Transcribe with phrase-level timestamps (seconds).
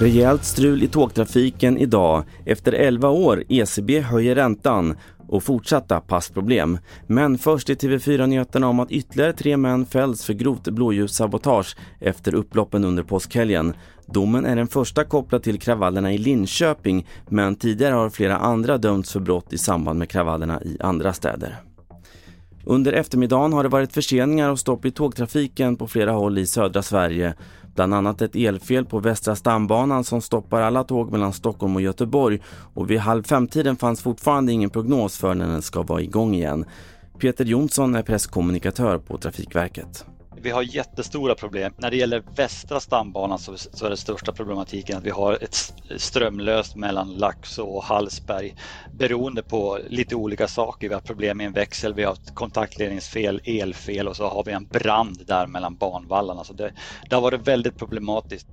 [0.00, 2.24] Rejält strul i tågtrafiken idag.
[2.44, 4.96] Efter 11 år, ECB höjer räntan
[5.28, 6.78] och fortsatta passproblem.
[7.06, 12.84] Men först i TV4-nyheterna om att ytterligare tre män fälls för grovt blåljussabotage efter upploppen
[12.84, 13.74] under påskhelgen.
[14.06, 19.12] Domen är den första kopplad till kravallerna i Linköping men tidigare har flera andra dömts
[19.12, 21.60] för brott i samband med kravallerna i andra städer.
[22.64, 26.82] Under eftermiddagen har det varit förseningar och stopp i tågtrafiken på flera håll i södra
[26.82, 27.34] Sverige.
[27.74, 32.40] Bland annat ett elfel på Västra stambanan som stoppar alla tåg mellan Stockholm och Göteborg
[32.74, 36.64] och vid halv femtiden fanns fortfarande ingen prognos för när den ska vara igång igen.
[37.18, 40.04] Peter Jonsson är presskommunikatör på Trafikverket.
[40.42, 41.72] Vi har jättestora problem.
[41.76, 45.56] När det gäller västra stambanan så, så är det största problematiken att vi har ett
[45.96, 48.54] strömlöst mellan Laxå och Hallsberg
[48.92, 50.88] beroende på lite olika saker.
[50.88, 54.52] Vi har problem med en växel, vi har ett kontaktledningsfel, elfel och så har vi
[54.52, 56.44] en brand där mellan banvallarna.
[56.44, 56.72] Så det,
[57.08, 58.46] det har varit väldigt problematiskt.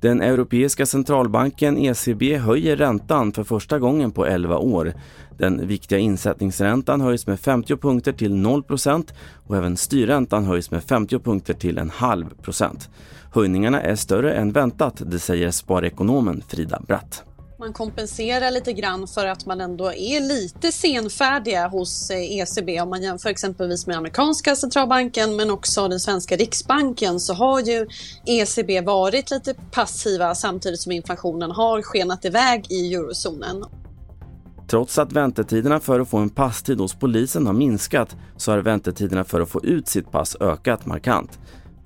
[0.00, 4.94] Den europeiska centralbanken ECB höjer räntan för första gången på 11 år.
[5.38, 9.12] Den viktiga insättningsräntan höjs med 50 punkter till 0%
[9.46, 12.88] och även styrräntan höjs med 50 punkter till en halv procent.
[13.32, 17.27] Höjningarna är större än väntat, det säger sparekonomen Frida Bratt.
[17.60, 22.80] Man kompenserar lite grann för att man ändå är lite senfärdiga hos eh, ECB.
[22.80, 27.86] Om man jämför exempelvis med amerikanska centralbanken men också den svenska riksbanken så har ju
[28.26, 33.64] ECB varit lite passiva samtidigt som inflationen har skenat iväg i eurozonen.
[34.68, 39.24] Trots att väntetiderna för att få en passtid hos polisen har minskat så har väntetiderna
[39.24, 41.38] för att få ut sitt pass ökat markant.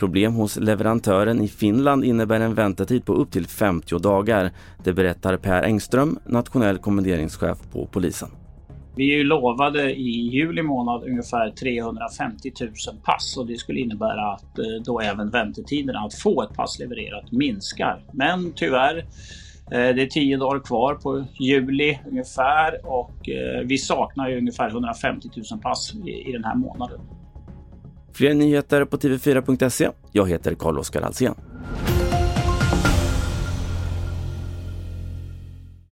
[0.02, 4.50] Problem hos leverantören i Finland innebär en väntetid på upp till 50 dagar.
[4.84, 8.28] Det berättar Per Engström, nationell kommenderingschef på polisen.
[8.96, 12.70] Vi är ju lovade i juli månad ungefär 350 000
[13.04, 17.32] pass och det skulle innebära att eh, då även väntetiderna att få ett pass levererat
[17.32, 18.04] minskar.
[18.12, 18.98] Men tyvärr,
[19.70, 24.68] eh, det är 10 dagar kvar på juli ungefär och eh, vi saknar ju ungefär
[24.68, 25.94] 150 000 pass
[26.26, 27.00] i den här månaden.
[28.22, 29.90] Fler nyheter på tv4.se.
[30.12, 31.34] Jag heter Carl-Oskar Alsen.